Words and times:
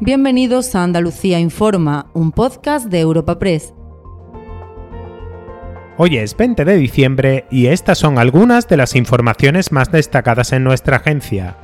Bienvenidos 0.00 0.74
a 0.74 0.82
Andalucía 0.82 1.40
Informa, 1.40 2.10
un 2.12 2.30
podcast 2.30 2.88
de 2.88 3.00
Europa 3.00 3.38
Press. 3.38 3.72
Hoy 5.96 6.18
es 6.18 6.36
20 6.36 6.66
de 6.66 6.76
diciembre 6.76 7.46
y 7.50 7.68
estas 7.68 7.96
son 7.96 8.18
algunas 8.18 8.68
de 8.68 8.76
las 8.76 8.94
informaciones 8.94 9.72
más 9.72 9.90
destacadas 9.90 10.52
en 10.52 10.64
nuestra 10.64 10.98
agencia. 10.98 11.56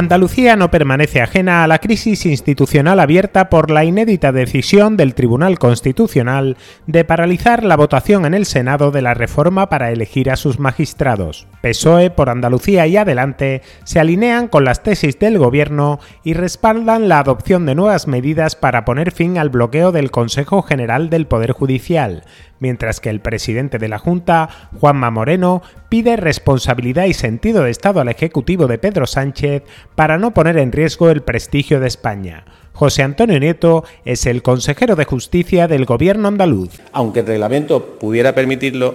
Andalucía 0.00 0.56
no 0.56 0.70
permanece 0.70 1.20
ajena 1.20 1.62
a 1.62 1.66
la 1.66 1.78
crisis 1.78 2.24
institucional 2.24 3.00
abierta 3.00 3.50
por 3.50 3.70
la 3.70 3.84
inédita 3.84 4.32
decisión 4.32 4.96
del 4.96 5.14
Tribunal 5.14 5.58
Constitucional 5.58 6.56
de 6.86 7.04
paralizar 7.04 7.64
la 7.64 7.76
votación 7.76 8.24
en 8.24 8.32
el 8.32 8.46
Senado 8.46 8.92
de 8.92 9.02
la 9.02 9.12
reforma 9.12 9.68
para 9.68 9.90
elegir 9.90 10.30
a 10.30 10.36
sus 10.36 10.58
magistrados. 10.58 11.46
PSOE 11.60 12.08
por 12.08 12.30
Andalucía 12.30 12.86
y 12.86 12.96
Adelante 12.96 13.60
se 13.84 14.00
alinean 14.00 14.48
con 14.48 14.64
las 14.64 14.82
tesis 14.82 15.18
del 15.18 15.36
Gobierno 15.36 16.00
y 16.24 16.32
respaldan 16.32 17.10
la 17.10 17.18
adopción 17.18 17.66
de 17.66 17.74
nuevas 17.74 18.08
medidas 18.08 18.56
para 18.56 18.86
poner 18.86 19.12
fin 19.12 19.36
al 19.36 19.50
bloqueo 19.50 19.92
del 19.92 20.10
Consejo 20.10 20.62
General 20.62 21.10
del 21.10 21.26
Poder 21.26 21.52
Judicial, 21.52 22.24
mientras 22.58 23.00
que 23.00 23.10
el 23.10 23.20
presidente 23.20 23.76
de 23.76 23.88
la 23.88 23.98
Junta, 23.98 24.48
Juanma 24.80 25.10
Moreno, 25.10 25.60
pide 25.90 26.16
responsabilidad 26.16 27.04
y 27.04 27.12
sentido 27.12 27.64
de 27.64 27.70
Estado 27.70 28.00
al 28.00 28.08
Ejecutivo 28.08 28.66
de 28.68 28.78
Pedro 28.78 29.06
Sánchez 29.06 29.64
para 29.96 30.16
no 30.16 30.32
poner 30.32 30.56
en 30.56 30.72
riesgo 30.72 31.10
el 31.10 31.20
prestigio 31.20 31.80
de 31.80 31.88
España. 31.88 32.44
José 32.72 33.02
Antonio 33.02 33.38
Nieto 33.38 33.84
es 34.04 34.24
el 34.24 34.42
consejero 34.42 34.96
de 34.96 35.04
Justicia 35.04 35.68
del 35.68 35.84
Gobierno 35.84 36.28
andaluz. 36.28 36.80
Aunque 36.92 37.20
el 37.20 37.26
reglamento 37.26 37.98
pudiera 37.98 38.34
permitirlo, 38.34 38.94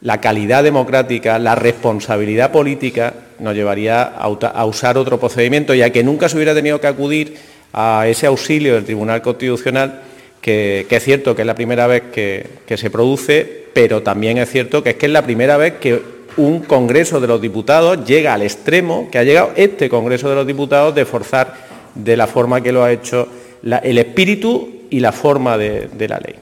la 0.00 0.20
calidad 0.20 0.62
democrática, 0.62 1.40
la 1.40 1.56
responsabilidad 1.56 2.52
política 2.52 3.14
nos 3.40 3.56
llevaría 3.56 4.02
a 4.02 4.64
usar 4.64 4.96
otro 4.96 5.18
procedimiento, 5.18 5.74
ya 5.74 5.90
que 5.90 6.04
nunca 6.04 6.28
se 6.28 6.36
hubiera 6.36 6.54
tenido 6.54 6.80
que 6.80 6.86
acudir 6.86 7.36
a 7.72 8.06
ese 8.06 8.28
auxilio 8.28 8.74
del 8.74 8.84
Tribunal 8.84 9.22
Constitucional 9.22 10.02
que, 10.40 10.86
es 10.88 11.04
cierto 11.04 11.34
que 11.34 11.42
es 11.42 11.46
la 11.46 11.54
primera 11.56 11.86
vez 11.86 12.04
que, 12.12 12.76
se 12.76 12.90
produce, 12.90 13.64
pero 13.72 14.02
también 14.02 14.38
es 14.38 14.50
cierto 14.50 14.82
que 14.82 14.90
es 14.90 14.96
que 14.96 15.06
es 15.06 15.12
la 15.12 15.22
primera 15.22 15.56
vez 15.56 15.74
que 15.74 16.17
un 16.38 16.60
Congreso 16.60 17.20
de 17.20 17.26
los 17.26 17.40
Diputados 17.40 18.06
llega 18.06 18.32
al 18.32 18.42
extremo 18.42 19.08
que 19.10 19.18
ha 19.18 19.24
llegado 19.24 19.50
este 19.56 19.88
Congreso 19.88 20.30
de 20.30 20.36
los 20.36 20.46
Diputados 20.46 20.94
de 20.94 21.04
forzar 21.04 21.54
de 21.94 22.16
la 22.16 22.26
forma 22.26 22.60
que 22.60 22.72
lo 22.72 22.82
ha 22.82 22.92
hecho 22.92 23.28
el 23.62 23.98
espíritu 23.98 24.84
y 24.88 25.00
la 25.00 25.12
forma 25.12 25.58
de 25.58 26.08
la 26.08 26.18
ley. 26.18 26.36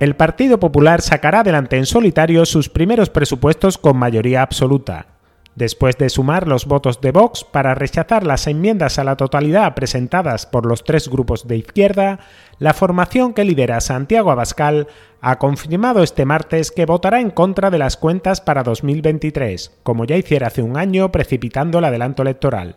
El 0.00 0.16
Partido 0.16 0.58
Popular 0.58 1.00
sacará 1.00 1.40
adelante 1.40 1.76
en 1.76 1.86
solitario 1.86 2.44
sus 2.44 2.68
primeros 2.68 3.08
presupuestos 3.08 3.78
con 3.78 3.96
mayoría 3.96 4.42
absoluta. 4.42 5.11
Después 5.54 5.98
de 5.98 6.08
sumar 6.08 6.48
los 6.48 6.64
votos 6.64 7.02
de 7.02 7.12
Vox 7.12 7.44
para 7.44 7.74
rechazar 7.74 8.26
las 8.26 8.46
enmiendas 8.46 8.98
a 8.98 9.04
la 9.04 9.16
totalidad 9.16 9.74
presentadas 9.74 10.46
por 10.46 10.64
los 10.64 10.82
tres 10.82 11.08
grupos 11.08 11.46
de 11.46 11.58
izquierda, 11.58 12.20
la 12.58 12.72
formación 12.72 13.34
que 13.34 13.44
lidera 13.44 13.80
Santiago 13.82 14.30
Abascal 14.30 14.88
ha 15.20 15.38
confirmado 15.38 16.02
este 16.02 16.24
martes 16.24 16.70
que 16.70 16.86
votará 16.86 17.20
en 17.20 17.30
contra 17.30 17.70
de 17.70 17.78
las 17.78 17.98
cuentas 17.98 18.40
para 18.40 18.62
2023, 18.62 19.72
como 19.82 20.06
ya 20.06 20.16
hiciera 20.16 20.46
hace 20.46 20.62
un 20.62 20.78
año 20.78 21.12
precipitando 21.12 21.80
el 21.80 21.84
adelanto 21.84 22.22
electoral. 22.22 22.76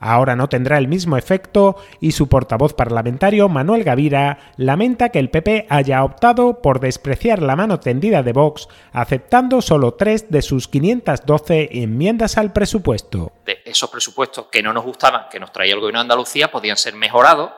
Ahora 0.00 0.36
no 0.36 0.48
tendrá 0.48 0.78
el 0.78 0.88
mismo 0.88 1.16
efecto 1.16 1.76
y 2.00 2.12
su 2.12 2.28
portavoz 2.28 2.74
parlamentario, 2.74 3.48
Manuel 3.48 3.84
Gavira, 3.84 4.52
lamenta 4.56 5.08
que 5.08 5.18
el 5.18 5.30
PP 5.30 5.66
haya 5.68 6.04
optado 6.04 6.62
por 6.62 6.80
despreciar 6.80 7.42
la 7.42 7.56
mano 7.56 7.80
tendida 7.80 8.22
de 8.22 8.32
Vox, 8.32 8.68
aceptando 8.92 9.60
solo 9.60 9.94
tres 9.94 10.30
de 10.30 10.42
sus 10.42 10.68
512 10.68 11.82
enmiendas 11.82 12.38
al 12.38 12.52
presupuesto. 12.52 13.32
De 13.44 13.60
esos 13.64 13.90
presupuestos 13.90 14.46
que 14.46 14.62
no 14.62 14.72
nos 14.72 14.84
gustaban, 14.84 15.28
que 15.30 15.40
nos 15.40 15.52
traía 15.52 15.74
el 15.74 15.80
Gobierno 15.80 15.98
de 16.00 16.02
Andalucía, 16.02 16.50
podían 16.50 16.76
ser 16.76 16.94
mejorados 16.94 17.50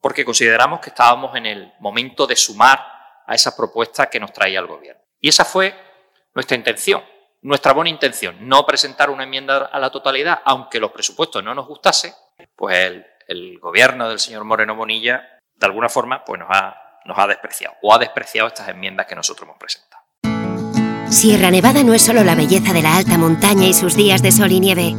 porque 0.00 0.24
consideramos 0.24 0.80
que 0.80 0.90
estábamos 0.90 1.34
en 1.36 1.46
el 1.46 1.72
momento 1.80 2.26
de 2.26 2.36
sumar 2.36 2.78
a 3.26 3.34
esas 3.34 3.54
propuestas 3.54 4.08
que 4.08 4.20
nos 4.20 4.32
traía 4.32 4.60
el 4.60 4.66
Gobierno. 4.66 5.00
Y 5.20 5.28
esa 5.28 5.44
fue 5.44 5.74
nuestra 6.34 6.56
intención 6.56 7.02
nuestra 7.44 7.74
buena 7.74 7.90
intención, 7.90 8.36
no 8.40 8.64
presentar 8.64 9.10
una 9.10 9.24
enmienda 9.24 9.66
a 9.66 9.78
la 9.78 9.90
totalidad, 9.90 10.40
aunque 10.46 10.80
los 10.80 10.90
presupuestos 10.90 11.44
no 11.44 11.54
nos 11.54 11.66
gustase, 11.66 12.14
pues 12.56 13.04
el, 13.28 13.58
gobierno 13.60 14.08
del 14.08 14.18
señor 14.18 14.44
Moreno 14.44 14.74
Bonilla, 14.74 15.22
de 15.54 15.66
alguna 15.66 15.90
forma, 15.90 16.24
pues 16.24 16.40
nos 16.40 16.48
ha, 16.50 16.74
nos 17.04 17.18
ha 17.18 17.26
despreciado 17.26 17.76
o 17.82 17.94
ha 17.94 17.98
despreciado 17.98 18.48
estas 18.48 18.68
enmiendas 18.68 19.06
que 19.06 19.14
nosotros 19.14 19.46
hemos 19.46 19.58
presentado. 19.58 20.02
Sierra 21.10 21.50
Nevada 21.50 21.84
no 21.84 21.92
es 21.92 22.02
solo 22.02 22.24
la 22.24 22.34
belleza 22.34 22.72
de 22.72 22.82
la 22.82 22.96
alta 22.96 23.18
montaña 23.18 23.66
y 23.66 23.74
sus 23.74 23.94
días 23.94 24.22
de 24.22 24.32
sol 24.32 24.50
y 24.50 24.60
nieve. 24.60 24.94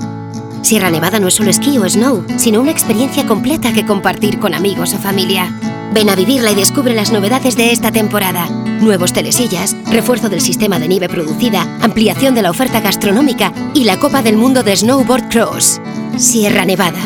Sierra 0.62 0.92
Nevada 0.92 1.20
no 1.20 1.28
es 1.28 1.34
solo 1.34 1.50
esquí 1.50 1.78
o 1.80 1.90
snow, 1.90 2.26
sino 2.38 2.62
una 2.62 2.72
experiencia 2.72 3.26
completa 3.26 3.74
que 3.74 3.86
compartir 3.86 4.40
con 4.40 4.54
amigos 4.54 4.94
o 4.94 5.00
familia. 5.00 5.50
Ven 5.94 6.10
a 6.10 6.16
vivirla 6.16 6.52
y 6.52 6.56
descubre 6.56 6.94
las 6.94 7.12
novedades 7.12 7.56
de 7.56 7.72
esta 7.72 7.92
temporada. 7.92 8.50
Nuevos 8.82 9.14
telesillas, 9.14 9.76
refuerzo 9.90 10.30
del 10.30 10.42
sistema 10.42 10.80
de 10.80 10.88
nieve 10.88 11.08
producida, 11.08 11.62
ampliación 11.82 12.36
de 12.36 12.42
la 12.42 12.52
oferta 12.52 12.82
gastronómica 12.82 13.54
y 13.74 13.86
la 13.86 13.98
Copa 13.98 14.22
del 14.22 14.38
Mundo 14.38 14.64
de 14.64 14.76
Snowboard 14.76 15.30
Cross. 15.30 15.82
Sierra 16.18 16.66
Nevada. 16.66 17.00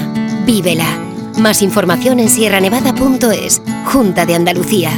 Vívela. 0.45 0.87
Más 1.39 1.61
información 1.61 2.19
en 2.19 2.29
sierranevada.es. 2.29 3.61
Junta 3.85 4.25
de 4.25 4.35
Andalucía. 4.35 4.91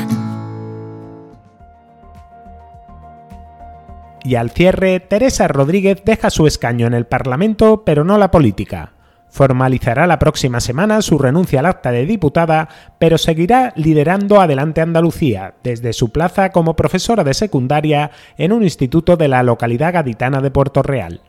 Y 4.23 4.35
al 4.35 4.51
cierre, 4.51 4.99
Teresa 4.99 5.47
Rodríguez 5.47 6.03
deja 6.05 6.29
su 6.29 6.45
escaño 6.47 6.87
en 6.87 6.93
el 6.93 7.05
Parlamento, 7.05 7.83
pero 7.85 8.03
no 8.03 8.17
la 8.17 8.31
política. 8.31 8.93
Formalizará 9.31 10.07
la 10.07 10.19
próxima 10.19 10.59
semana 10.59 11.01
su 11.01 11.17
renuncia 11.17 11.61
al 11.61 11.65
acta 11.65 11.93
de 11.93 12.05
diputada, 12.05 12.67
pero 12.99 13.17
seguirá 13.17 13.71
liderando 13.77 14.41
Adelante 14.41 14.81
Andalucía 14.81 15.53
desde 15.63 15.93
su 15.93 16.11
plaza 16.11 16.49
como 16.49 16.75
profesora 16.75 17.23
de 17.23 17.33
secundaria 17.33 18.11
en 18.37 18.51
un 18.51 18.61
instituto 18.61 19.15
de 19.15 19.29
la 19.29 19.41
localidad 19.41 19.93
gaditana 19.93 20.41
de 20.41 20.51
Puerto 20.51 20.83
Real. 20.83 21.21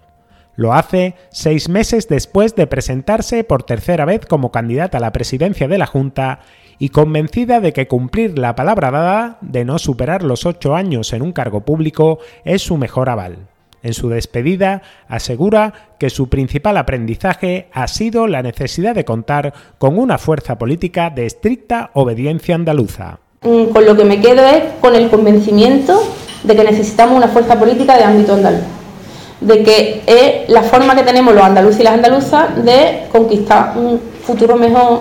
Lo 0.56 0.74
hace 0.74 1.14
seis 1.30 1.68
meses 1.68 2.08
después 2.08 2.56
de 2.56 2.66
presentarse 2.66 3.44
por 3.44 3.62
tercera 3.62 4.04
vez 4.04 4.26
como 4.26 4.50
candidata 4.50 4.98
a 4.98 5.00
la 5.00 5.12
presidencia 5.12 5.68
de 5.68 5.78
la 5.78 5.86
Junta 5.86 6.40
y 6.80 6.88
convencida 6.88 7.60
de 7.60 7.72
que 7.72 7.86
cumplir 7.86 8.36
la 8.36 8.56
palabra 8.56 8.90
dada 8.90 9.38
de 9.42 9.64
no 9.64 9.78
superar 9.78 10.24
los 10.24 10.44
ocho 10.44 10.74
años 10.74 11.12
en 11.12 11.22
un 11.22 11.30
cargo 11.30 11.60
público 11.60 12.18
es 12.44 12.62
su 12.62 12.76
mejor 12.76 13.08
aval. 13.08 13.51
En 13.82 13.94
su 13.94 14.08
despedida, 14.08 14.82
asegura 15.08 15.72
que 15.98 16.08
su 16.08 16.28
principal 16.28 16.76
aprendizaje 16.76 17.68
ha 17.72 17.88
sido 17.88 18.28
la 18.28 18.42
necesidad 18.42 18.94
de 18.94 19.04
contar 19.04 19.52
con 19.78 19.98
una 19.98 20.18
fuerza 20.18 20.56
política 20.56 21.10
de 21.10 21.26
estricta 21.26 21.90
obediencia 21.94 22.54
andaluza. 22.54 23.18
Mm, 23.42 23.72
con 23.72 23.84
lo 23.84 23.96
que 23.96 24.04
me 24.04 24.20
quedo 24.20 24.46
es 24.46 24.62
con 24.80 24.94
el 24.94 25.10
convencimiento 25.10 26.00
de 26.44 26.54
que 26.54 26.62
necesitamos 26.62 27.16
una 27.16 27.26
fuerza 27.26 27.58
política 27.58 27.96
de 27.96 28.04
ámbito 28.04 28.34
andaluz, 28.34 28.62
de 29.40 29.62
que 29.64 30.02
es 30.06 30.48
la 30.48 30.62
forma 30.62 30.94
que 30.94 31.02
tenemos 31.02 31.34
los 31.34 31.42
andaluces 31.42 31.80
y 31.80 31.82
las 31.82 31.94
andaluzas 31.94 32.64
de 32.64 33.06
conquistar 33.10 33.76
un 33.76 34.00
futuro 34.24 34.54
mejor 34.54 35.00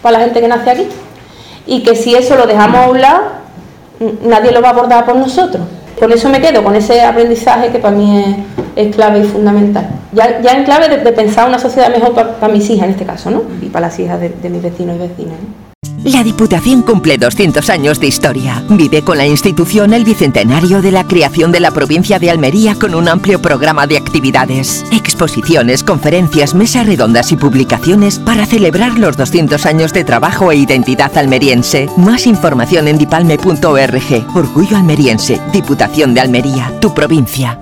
para 0.00 0.18
la 0.18 0.24
gente 0.24 0.40
que 0.40 0.46
nace 0.46 0.70
aquí, 0.70 0.86
y 1.66 1.82
que 1.82 1.96
si 1.96 2.14
eso 2.14 2.36
lo 2.36 2.46
dejamos 2.46 2.78
a 2.78 2.88
un 2.88 3.00
lado, 3.00 3.22
nadie 4.24 4.52
lo 4.52 4.62
va 4.62 4.68
a 4.68 4.72
abordar 4.72 5.04
por 5.04 5.16
nosotros 5.16 5.62
con 6.02 6.10
eso 6.10 6.28
me 6.28 6.40
quedo, 6.40 6.64
con 6.64 6.74
ese 6.74 7.00
aprendizaje 7.02 7.70
que 7.70 7.78
para 7.78 7.94
mí 7.94 8.44
es, 8.74 8.92
clave 8.92 9.20
y 9.20 9.22
fundamental. 9.22 9.88
Ya, 10.12 10.40
ya 10.40 10.50
en 10.50 10.64
clave 10.64 10.88
de, 10.88 11.12
pensar 11.12 11.46
una 11.48 11.60
sociedad 11.60 11.90
mejor 11.90 12.12
para, 12.12 12.52
mis 12.52 12.68
hijas 12.70 12.86
en 12.86 12.90
este 12.90 13.04
caso, 13.04 13.30
¿no? 13.30 13.44
Y 13.60 13.66
para 13.66 13.86
las 13.86 14.00
hijas 14.00 14.20
de, 14.20 14.50
mis 14.50 14.60
vecinos 14.60 14.96
y 14.96 14.98
vecinas. 14.98 15.36
La 16.04 16.24
Diputación 16.24 16.82
cumple 16.82 17.16
200 17.16 17.70
años 17.70 18.00
de 18.00 18.08
historia. 18.08 18.64
Vive 18.68 19.02
con 19.02 19.18
la 19.18 19.26
institución 19.26 19.92
el 19.92 20.04
bicentenario 20.04 20.82
de 20.82 20.90
la 20.90 21.04
creación 21.04 21.52
de 21.52 21.60
la 21.60 21.70
provincia 21.70 22.18
de 22.18 22.30
Almería 22.30 22.74
con 22.74 22.96
un 22.96 23.08
amplio 23.08 23.40
programa 23.40 23.86
de 23.86 23.98
actividades, 23.98 24.84
exposiciones, 24.90 25.84
conferencias, 25.84 26.54
mesas 26.54 26.86
redondas 26.86 27.30
y 27.30 27.36
publicaciones 27.36 28.18
para 28.18 28.46
celebrar 28.46 28.98
los 28.98 29.16
200 29.16 29.64
años 29.64 29.92
de 29.92 30.02
trabajo 30.02 30.50
e 30.50 30.56
identidad 30.56 31.16
almeriense. 31.16 31.88
Más 31.96 32.26
información 32.26 32.88
en 32.88 32.98
dipalme.org. 32.98 34.26
Orgullo 34.34 34.76
almeriense, 34.76 35.40
Diputación 35.52 36.14
de 36.14 36.20
Almería, 36.20 36.72
tu 36.80 36.92
provincia. 36.92 37.61